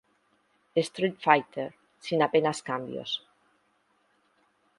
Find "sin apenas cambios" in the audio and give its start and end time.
2.05-3.11